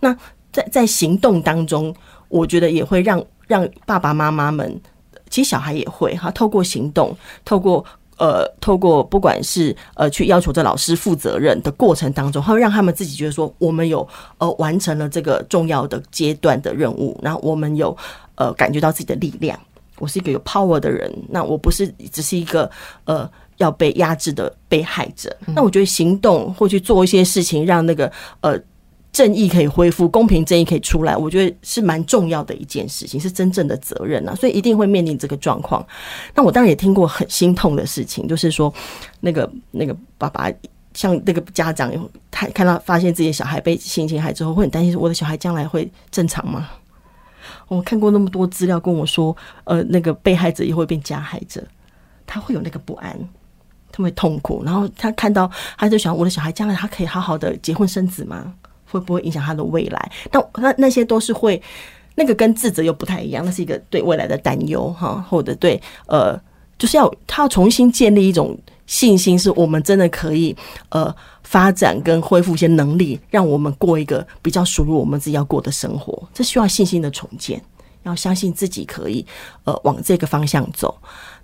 [0.00, 0.12] 那
[0.50, 1.94] 在在行动当中，
[2.28, 4.80] 我觉得也会让让爸爸妈妈们，
[5.30, 7.84] 其实小孩也会哈，透过行动，透过。
[8.18, 14.06] 呃，透过不管是呃去要求这老师负责任的过程当中，会让他们自己觉得说，我们有
[14.38, 17.96] 呃完成了这个重要的阶段的任务，然后我们有
[18.36, 19.58] 呃感觉到自己的力量，
[19.98, 22.70] 我是一个有 power 的人，那我不是只是一个
[23.04, 23.28] 呃
[23.58, 28.60] 要被压制的被害者，那我觉得行动或去做一些事情，让那个呃。
[29.12, 35.86] 正义可以恢复，公平正义可以出来，我觉得是蛮重要的一件事情，是真正的责任啊，所以一定会面临这个状况。
[36.34, 38.72] 那我当然也听过很心痛的事情，就是说，
[39.20, 40.50] 那个那个爸爸，
[40.94, 41.92] 像那个家长，
[42.30, 46.70] 他看到发现自己的小孩被性侵害之后，会很担心，我的小孩将来会正常吗？
[47.68, 51.62] 我看过那么多资料，跟我说，呃，那个被害者也会变加害者，
[52.26, 53.16] 他会有那个不安，
[53.90, 58.54] 他会痛苦，然后他看到，他就想，我的小孩将来他可以好好的结婚生子吗？
[58.90, 60.12] 会不会影响他的未来？
[60.30, 61.60] 那那那些都是会，
[62.14, 66.38] 那个跟自责又不太一样，那是一个对未来的担忧哈，或者对呃，
[66.78, 68.54] 就是要他要重新建立一种
[68.86, 70.56] 信心，是我们真的可以
[70.90, 76.22] 呃发展跟恢复一些能力，让我们过一个比较属于我们自己要过的生活。
[76.34, 77.62] 这需要信心的重建，
[78.02, 79.24] 要相信自己可以
[79.64, 80.96] 呃往这个方向走。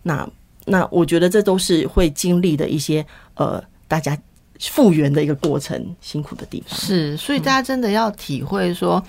[0.02, 0.28] 那
[0.64, 4.16] 那我觉得这都是会经历的一些呃大家。
[4.58, 9.02] 复原的一个过程，辛苦的地方是，所以大家真的要体会说，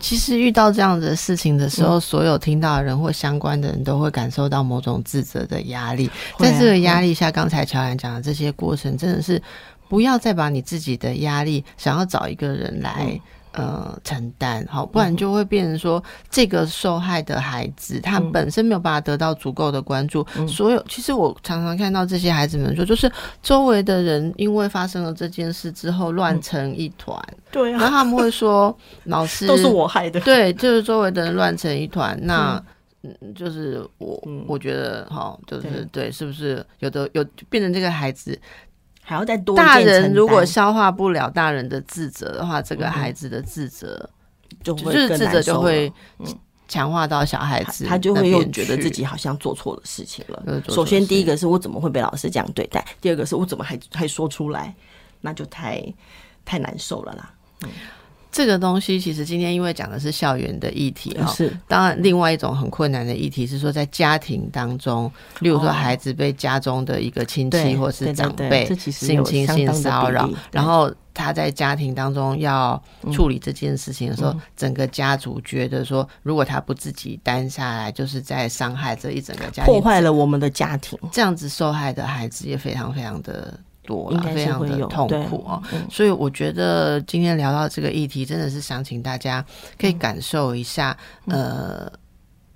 [0.00, 6.10] 其实遇到这样的事情的时候，所有听到的人或相关的人都会感受到某种自责的压力。
[6.38, 9.40] 在这个压力下，刚才乔然讲的这些过程，真的是
[9.88, 13.20] 不要再把你自己的压力想要找一个人来。
[13.56, 20.24] 呃，承担好，不然就会变成说，这个受害的孩子他本身没有办法得到足够的关注。
[20.46, 23.10] 所有其实我常常看到这些孩子们说，就是
[23.42, 27.18] 周围的人因为发生了这件事之后乱成一团。
[27.50, 30.20] 对啊，然后他们会说，老师 都是我害的。
[30.20, 32.18] 对，就是周围的人乱成一团。
[32.22, 32.62] 那
[33.02, 38.38] 嗯，就是我我觉得哈，就是对，是不是有的有变成这个孩子？
[39.08, 44.10] 还要再多大人如果消化不了大人的自责的话，这个孩子的自责
[44.64, 45.92] 就就是自责就会
[46.66, 50.60] 强化到小孩子，他就会又觉得自己好像做错了事情了。
[50.68, 52.84] 首先，第一个是我怎么会被老师这样对待？
[53.00, 54.74] 第二个是我怎么还还说出来？
[55.20, 55.80] 那就太
[56.44, 57.32] 太难受了啦。
[57.62, 57.70] 嗯。
[58.36, 61.50] 这个东西其实今天因为讲的是校园的议题哈，是。
[61.66, 72.78] 当然另外一种很困难的议题是说在家庭当中，例如说孩子被家中的一个亲戚或是长辈性侵性骚扰，然后他在家庭当中要
[73.10, 83.58] 处理这件事情的时候，整个家族觉得说，如果他不自己担下来，就是在伤害这一整个家庭，破坏了我们的家庭，这样子受害的孩子也非常非常的。
[83.86, 85.62] 多了，非常的痛苦哦。
[85.90, 89.42] 所以我觉得今天聊到这个议题，真的是想请大家
[89.78, 90.94] 可以感受一下，
[91.26, 91.90] 呃，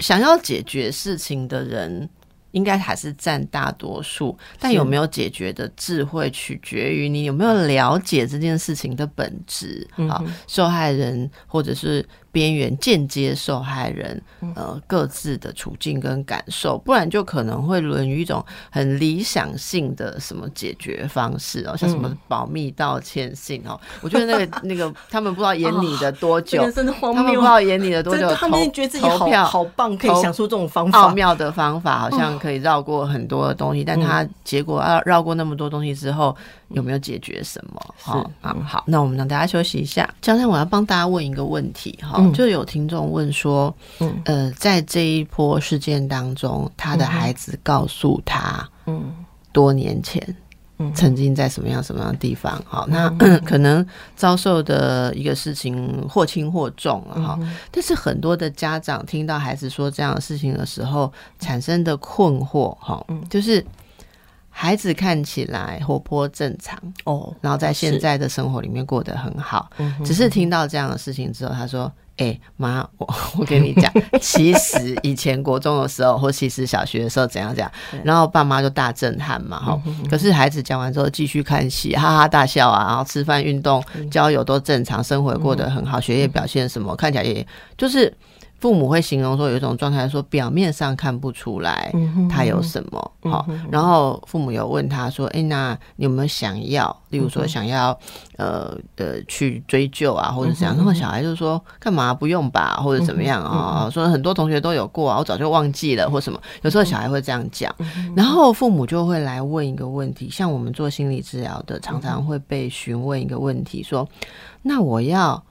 [0.00, 2.10] 想要解决事情的人。
[2.52, 9.86] 应该还是占大多数，但有没有解决的智慧，取决于你有没有了解这件事情的本质。
[10.08, 14.20] 好，受害人或者是边缘间接受害人，
[14.54, 23.78] 呃，各自的处境跟感受，不然就可能会沦于一种很理想性的什么解决方式哦，像什么保密道歉信哦。
[24.00, 27.22] 我觉得那个那个他们不知道演你的多久， 真的荒谬。
[27.22, 32.30] 他们不知道演你的多久，他们觉得自己好好棒，可以想出这种方法，奥妙的方法，好像。
[32.40, 36.34] 可以绕过很多的东西，但他结果绕绕过那么多东西之后，
[36.70, 37.94] 有没有解决什么？
[38.00, 40.08] 好啊，好，那我们让大家休息一下。
[40.20, 49.12] 江山我要帮大家问一个问题，哈，就有听众问说，嗯呃，在这一波事件当中，他的孩子告诉他，嗯，
[49.52, 50.36] 多年前，
[50.94, 53.84] 曾经在什么样什么样的地方，好，那可能
[54.16, 57.38] 遭受的一个事情或轻或重了哈。
[57.70, 63.62] 但是很多的家长听到孩子说这样的事情的时候，产生的困惑哈，就是
[64.50, 69.70] 孩子看起来活泼正常哦，然后在现在的生活里面过得很好，
[70.04, 71.90] 只是听到这样的事情之后，他说。
[72.16, 77.72] 哎妈，我 我跟你讲，其实以前国中的时候，或其实小学的时候怎样怎样，
[78.04, 79.82] 然后爸妈就大震撼嘛，哈。
[80.10, 87.46] 可是孩子讲完之后，继续看戏，哈哈大笑啊，然后吃饭、运动、交友都正常，生活过得很好，学业表现什么看起来也
[87.78, 88.14] 就是。
[88.60, 91.90] 父母会形容说有一种状态，说表面上看不出来
[92.28, 96.94] 他有什么好，然后父母有问他说：“哎，那你有没有想要？
[97.08, 97.98] 例如说想要
[98.36, 106.38] 呃呃去追究啊，或者怎样？”然后小孩就说：“干嘛不用吧，或者怎么样啊？”说很多同学都有过啊，我早就忘记了或什么。
[106.60, 107.74] 有时候小孩会这样讲，
[108.14, 114.06] 然后父母就会来问一个问题，像我们做心理治疗的，常常会被询问一个问题，说
[114.60, 115.42] ：“那我要？”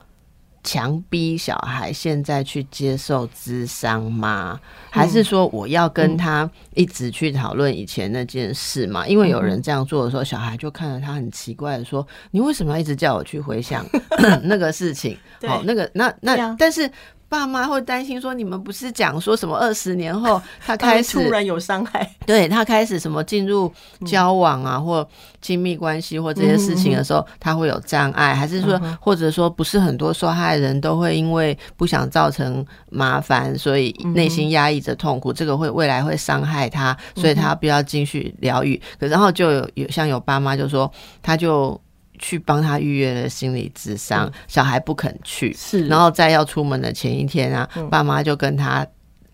[0.69, 4.59] 强逼小孩现在去接受智商吗？
[4.91, 9.07] 还是说我要跟他一直去讨论以前那件事嘛？
[9.07, 13.83] 因为有人这样做的时候，小孩就看着他很奇怪的说：“你为什么要一直叫我去回想
[14.45, 16.87] 那个事情？”好，那个那那，但是。
[17.29, 23.71] 爸妈会担心说：“你们不是讲说什么二十年后 他开始突然有伤害，对他开始什么进入
[24.05, 25.07] 交往啊，或
[25.39, 38.81] 亲密关系或这些事情的时候，他会有障碍，还是说，或者说不是很多受害人都会因为不想造成麻烦，所以内心压抑着痛苦，这个会未来会伤害他，所以他不要继续疗愈。
[38.99, 41.79] 可然后就有有像有爸妈就说，他就。”
[42.19, 48.85] 去帮他预约了心理智商，小孩不肯去，是，然后在要出门的前一天啊，爸妈就跟他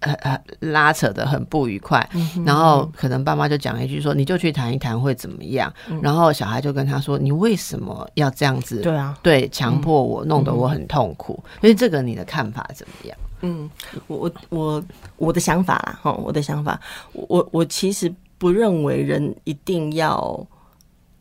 [0.02, 2.08] 呃呃拉扯的很不愉快，
[2.46, 8.82] 然后可能爸妈就讲一句说，你就去谈一谈会怎么样，然后小孩就跟他说，你为什么要这样子？
[8.82, 13.18] 对啊，对，强迫我，弄得我很痛苦，所以这个你的看法怎么样？
[13.42, 13.70] 嗯，
[14.06, 14.84] 我我我
[15.18, 16.80] 我的想法啦，哈，我的想法，
[17.14, 20.48] 我我其实不认为人一定要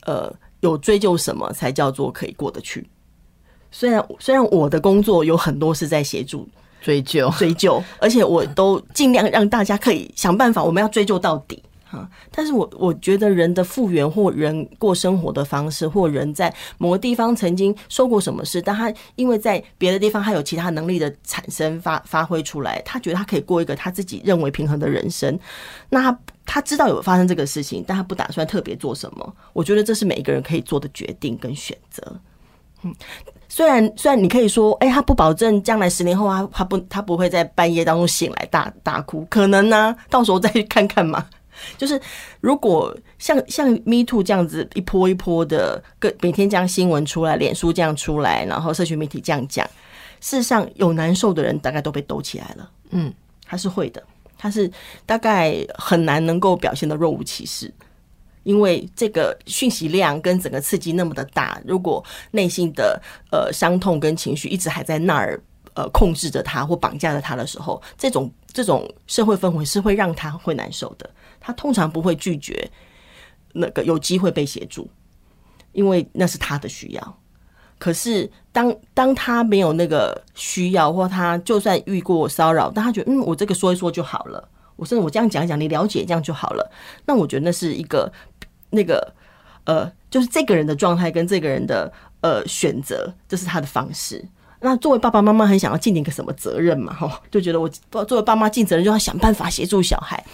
[0.04, 0.30] 呃。
[0.70, 2.86] 有追究什么才叫做可以过得去？
[3.70, 6.48] 虽然虽然我的工作有很多是在协助
[6.80, 11.62] 追究追究，而且我都尽量让大家可以想办法，我们要追究到底
[11.94, 12.08] 哈。
[12.30, 25.38] 但是我我觉得人的复原或人过生活的方式，或人在某个地方曾经受过什么事，但他因为在别的地方他有其他能力的产生发发挥出来，他觉得他可以过一个他自己认为平衡的人生，
[25.88, 26.18] 那他。
[26.46, 29.34] 他知道有发生这个事情，但他不打算特别做什么。
[29.54, 32.02] 我觉得这是每一个人可以做的决定跟选择。
[32.82, 32.94] 嗯，
[33.48, 41.26] 虽然虽然你可以说，哎，他不保证将来十年后啊，他不他不会在半夜当中醒来大大哭，可能呢，到时候再去看看嘛。
[41.76, 42.00] 就是
[42.40, 49.66] 如果像像 Me Too 这样子一波一波的，各每天将新闻出来，脸书这样出来，然后社群媒体这样讲，
[50.20, 52.70] 事实上有难受的人大概都被抖起来了。
[52.90, 53.12] 嗯，
[53.46, 54.02] 他是会的。
[54.36, 54.70] 他是
[55.06, 57.72] 大概很难能够表现的若无其事，
[58.42, 65.40] 因为这个讯息量跟整个刺激那么的大，如果内心的呃伤痛跟情绪一直还在那儿
[65.72, 71.08] 呃控制着他或绑架着他的时候，这种这种社会氛围是会让他会难受的。
[71.44, 72.70] 他通常不会拒绝
[73.52, 74.88] 那个有机会被协助，
[75.72, 77.18] 因为那是他的需要。
[77.78, 86.72] 可是，当当他没有那个需要，或他就算遇过骚扰，但他觉得嗯，我这个说一说就好了，我甚至我这样讲一讲，你了解这样就好了。
[87.04, 88.10] 那我觉得那是一个
[88.70, 89.12] 那个
[89.64, 94.24] 呃，就是这个人的状态跟这个人的呃选择，这是他的方式。
[94.60, 96.94] 那作为爸爸妈妈，很想要尽点个什么责任嘛？
[96.94, 100.24] 哈，就觉得我作为爸妈尽责任，就要想办法协助小孩。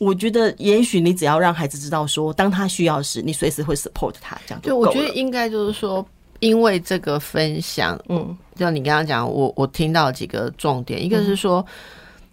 [0.00, 6.04] 我觉得，也许你只要让孩子知道，说当他需要时，你随时会 support 他，这样就我觉得应该就是说。
[6.40, 11.62] 因为这个分享，嗯，就你刚刚讲，我我听到几个重点，一个是说，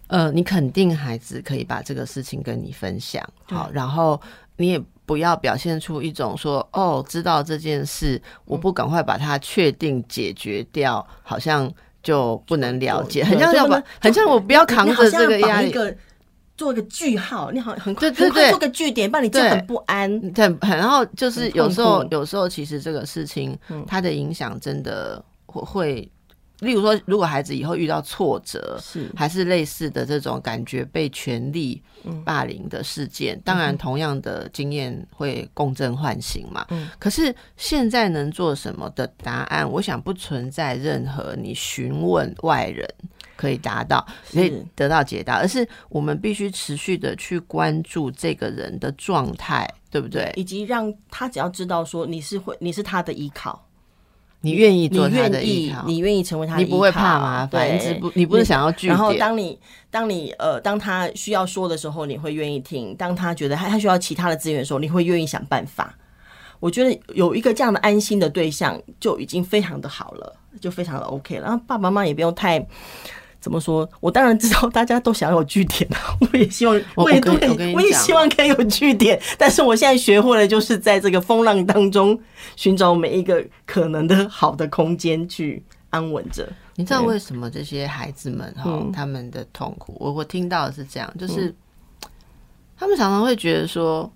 [0.06, 4.18] 呃，你肯定孩子可以把这个事情跟你分享，好，然后
[4.56, 11.70] 你也不要表现出一种说，哦，知道这件事，我不赶快把它确定解决掉，好像
[12.02, 15.70] 就不能了解，很像要把，很像我不要扛着这个压力。
[16.58, 20.20] 做个句号，你好，很快很快做个句点，不然你就很不安。
[20.32, 26.12] 对，然后就是有时候，有时候其实这个事情，它的影响真的会会。
[26.60, 29.08] 例如说，如果孩子以后遇到挫折，是。
[29.14, 31.80] 还是类似的这种感觉被权力
[32.24, 36.66] 霸凌的事件，当然同样的经验会共振唤醒嘛。
[36.70, 42.84] 嗯，可是现在能做什么的答案，我想不存在任何你询问外人
[43.38, 50.32] 可以达到，可以得到解答，而是我们必须持续的去关注这个人的状态对不对？
[50.34, 53.64] 以及让他只要知道说你是会，你是他的依靠，
[54.40, 59.56] 你愿意做你他的愿意依靠，，你愿意成为他的依靠，你不会怕麻烦，你只不你不是想要拒绝然后，当你
[59.88, 65.94] 当你呃当他需要说的时候，你会愿意听；当他觉得他他需要其他的资源的时候，你会愿意想办法。
[66.60, 71.42] 我觉得有一个这样的安心的对象就已经非常的好了，就非常的 OK 了。
[71.42, 72.58] 然后爸爸妈妈也不用太
[73.40, 79.20] 怎么说，我当然知道大家都想要有据点啊， 我也希望，我我跟对我也希望可以有据点。
[79.36, 82.18] 但是我现在学会了，就是在这个风浪当中
[82.56, 86.48] 寻找每一个可能的好的空间去安稳着。
[86.74, 89.96] 你知道为什么这些孩子们哈、嗯他们的痛苦？
[89.98, 91.52] 我我听到的是这样，就是、
[92.76, 94.08] 他们常常会觉得说，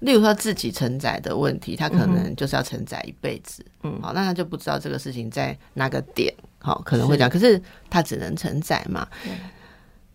[0.00, 7.60] 例如说自己承载的问题，他可能就是要承载一辈子，嗯，好，那他就不知道这个事情在哪个点，好，可能会这样，可是
[7.90, 9.06] 他只能承载嘛。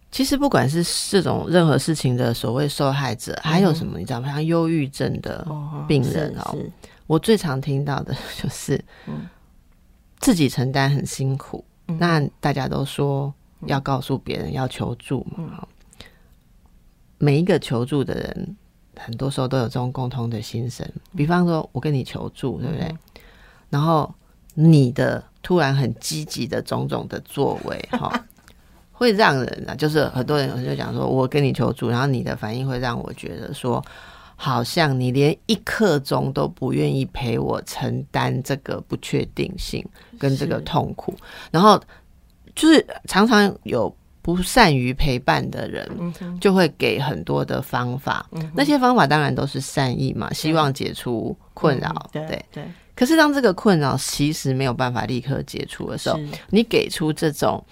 [0.10, 4.30] 其实不管是这种任何事情的所谓受害者，还有什么你知道吗？
[4.30, 5.46] 像忧郁症的
[5.88, 6.58] 病人哦，
[7.08, 8.84] 我最常听到的 就是，
[10.20, 13.32] 自己承担很辛苦，那大家都说
[13.66, 15.50] 要告诉别人，要求助嘛。
[15.58, 15.68] 好
[17.20, 18.56] 每一个求助的人，
[18.96, 20.88] 很多时候都有这种共同的心声。
[21.16, 22.96] 比方说，我跟你求助，对不对？
[23.70, 24.14] 然后
[24.54, 28.12] 你的突然很积极的种种的作为，哈，
[28.92, 33.82] 会让人啊，就是很多人就讲说，我跟你求助，然后你的反应会让我觉得说，
[34.36, 39.82] 好像你连一刻钟都不愿意陪我承担这个不确定性
[40.20, 41.16] 跟这个痛苦，
[41.50, 41.82] 然后
[42.54, 43.96] 就是常常有
[44.28, 45.90] 不善于陪伴的人，
[46.42, 52.64] 就会给很多的方法，那些方法当然都是善意嘛，希望解除困扰，嗯对对。
[52.94, 56.20] 可是当这个困扰其实没有办法立刻解除的时候，
[56.50, 57.64] 你给出这种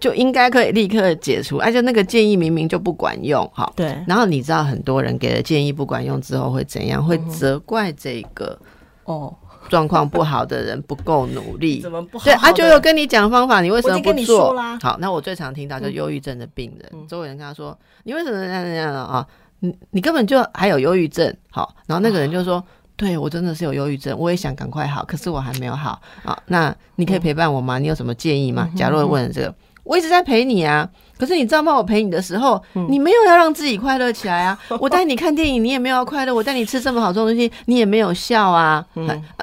[0.00, 3.70] 就应该可以立刻解除，而且那个建议明明就不管用，哈。
[3.76, 3.94] 对。
[4.06, 7.04] 然后你知道很多人给了建议不管用之后会怎样？
[7.04, 8.58] 会责怪这个
[9.04, 9.36] 哦，
[9.68, 11.90] 状况不好的人不够努力怎。
[11.90, 14.78] 么不好对，啊，好地就有跟你讲方法，你为什么不做啦？
[14.82, 19.26] 好，那我最常听到就忧郁症的病人，周围人跟他说：“你为什么这样这样啊？
[19.60, 22.62] 你你根本就还有忧郁症。”好，然后那个人就说
[22.96, 26.36] ：“对我真的是有忧郁症，我也想赶快好，可是我还没有好啊。
[26.46, 27.78] 那你可以陪伴我吗？
[27.78, 29.54] 你有什么建议吗？”假如问这个，
[29.84, 30.88] 我一直在陪你啊。
[31.22, 31.72] 可是你知道吗？
[31.72, 34.58] 我陪你的时候，你没有要让自己快乐起来啊！
[34.80, 38.84] 我带你看电影，你也没有要快乐；我带你吃这么好吃的东西，你也没有笑啊。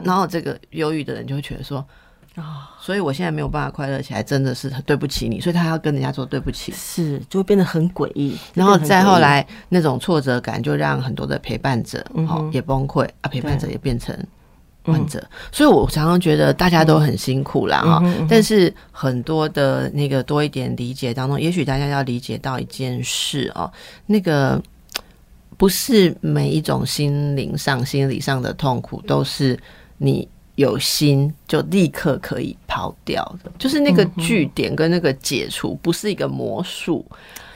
[0.03, 1.77] 然后这个忧郁的人就会觉得说，
[2.35, 6.73] 啊，所以我现在没有办法快乐起来，真的是对不起你，所以他要跟人家说对不起。
[6.73, 14.13] 是就会变得很诡异，然后再后来那种挫折感，就让很多的陪伴者哦也崩溃啊，陪伴者也变成
[14.91, 15.23] 患者。
[15.51, 23.71] 所以我常常觉得大家都很辛苦啦哈，但是很多的那个多一点理解当中，也许大家要理解到一件事哦，
[24.05, 24.61] 那个
[25.57, 29.57] 不是每一种心灵上、心理上的痛苦都是
[29.97, 30.27] 你。
[30.55, 37.05] 有心就立刻可以抛掉的，就是那个据点跟那个解除，不是一个魔术。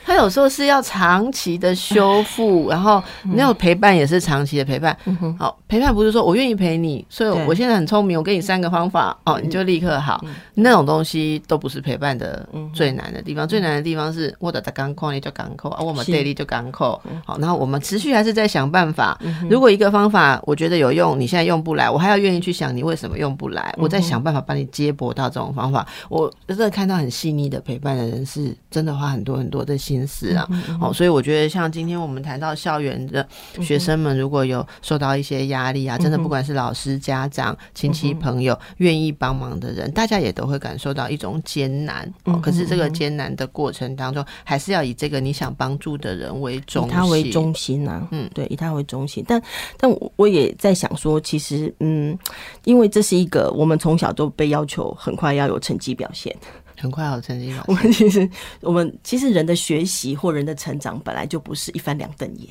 [0.06, 3.02] 它有时候是要长期的修复，然后
[3.36, 4.96] 那种陪伴也是长期的陪伴。
[5.40, 10.24] 好，陪伴不是说我愿意陪你，所以我现在很聪明，我给你三个方法，哦，你就立刻好。
[10.56, 17.02] 那种东西都不是陪伴的最难的地方，最难的地方是我的刚扣你就刚扣啊，我们是 daily 就刚扣。
[17.26, 19.18] 好，然后我们持续还是在想办法。
[19.50, 25.88] 如果一个方法我觉得有用，你现在用不来，我还要愿意去想你为什么用不来，我在想办法帮你接驳到这种方法。
[26.10, 30.48] 我真的看到很细腻的陪伴的人，是真的花很多很多的心思啊。
[30.82, 33.28] 哦，所以我觉得像今天我们谈到校园的
[33.62, 42.12] 学生们，如果有受到一些压力啊，真的不管是老师、家长、亲戚、朋友愿意帮忙的人，大家也都会感受到一种艰难。
[42.24, 49.24] 哦，可是这个艰难的过程当中，还是要以这个你想帮助的人为中心，以他为中心啊、嗯嗯，对，以他为中心。
[49.28, 49.42] 但
[49.78, 52.18] 但我我也在想说，其实嗯，
[52.64, 56.36] 因为这是一个我们从小都被要求很快要有成绩表现，
[56.78, 58.30] 很快好成绩表 我们其实
[58.62, 62.50] 我们其实人的学习或人的成长本来就不是一翻两瞪眼。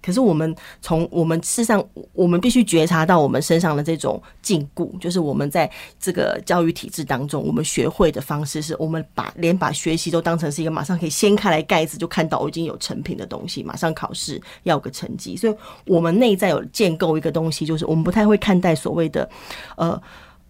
[0.00, 15.54] 可是我们从我们事实上，我们必须觉察到我们身上的这种禁锢，就是我们在这个教育体制当中，我们学会的方式是我们把连把学习都当成是一个马上可以掀开来盖子就看到我已经有成品的东西，马上考试要个成绩，所以
[15.84, 19.28] 我们内在有建构一个东西，就是我们不太会看待所谓的
[19.76, 20.00] 呃。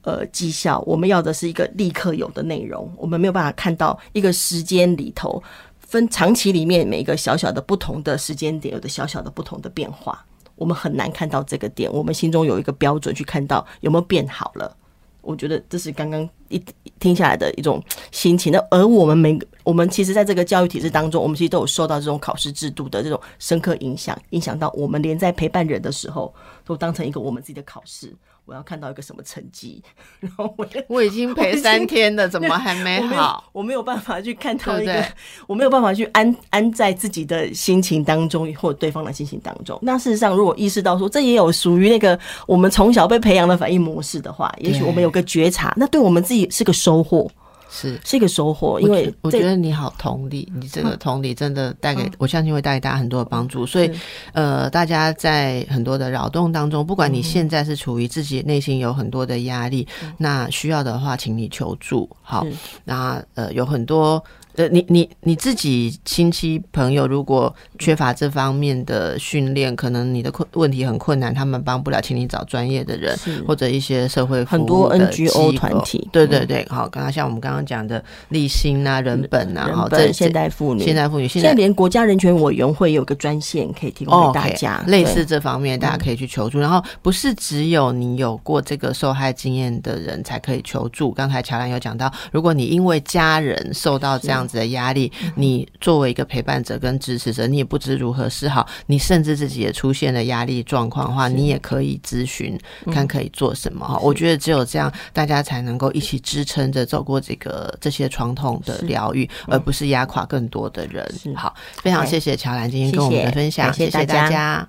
[0.09, 5.43] 呃，绩效我们要的是一个立刻有的内容，我们没有办法看到一个时间里头
[5.81, 10.25] 分长期里面每一个小小的不同的时间点，有的小小的不同的变化，
[10.57, 11.93] 我们很难看到这个点。
[11.93, 14.75] 我们心中有一个标准去看到有没有变好了。
[15.21, 16.59] 我觉得这是刚刚一
[16.99, 18.51] 听下来的一种心情。
[18.51, 26.35] 那而我们每我们其实在这个教育体制当中，我们其实都有受到这种考试制度的这种深刻影响，影响到我们连在陪伴人的时候，
[26.65, 28.11] 都当成一个我们自己的考试。
[28.49, 29.83] 我要看到一个什么成绩，
[30.21, 33.45] 然后我我已经陪三天了，怎么还没好？
[33.53, 35.05] 我没有办法去看到一个，
[35.47, 39.79] 我没有办法去安安在自己的心情当中，或对方的心情当中。
[39.83, 47.31] 那事实上，如果意识到说这也有属于那个我们从小被培养的反应模式的话，也许我们有个觉察，那对我们自己是个收获。
[47.71, 53.66] 是是一个收获，因为我觉得你好同理，你这个同理真的带给我相信会带给大家很多的帮助。
[53.66, 53.91] 所以，
[54.33, 62.09] 呃，大家在很多的扰动当中，不管你现在是处于自己内心有很多的压力，那需要的话，请你求助。
[62.23, 62.47] 好，
[62.85, 64.23] 那呃，有很多。
[64.59, 76.09] 呃，你你你自己亲戚朋友如果缺乏这方面的训练，可能你的困问题很困难，他们帮不了，请你找专业的人或者一些社会很多 NGO 团体。
[76.11, 86.59] 对对对，好，刚刚像我们刚刚讲的立新啊、人本啊，好，这现代妇女、现代妇女，现在连国家人权委员会有个专线可以提供给大家，类似这方面大家可以去求助。
[86.59, 91.13] 然后不是只有你有过这个受害经验的人才可以求助。
[91.13, 94.48] 刚才乔兰有讲到，如果你因为家人受到这样。
[94.57, 98.67] 的压力，你作为一个陪伴者跟支持者，你也不知如何是好。
[98.87, 102.59] 你甚至自己也出现了压力状况的话，你也可以咨询，
[102.93, 103.99] 看可以做什么哈。
[103.99, 111.05] 我觉得只有这样，大家才能够一起支撑着走过这个这些传统的疗愈，而不是压垮更多的人。
[111.35, 114.69] 好，非常谢谢乔兰今天跟我们的分享，谢谢大家。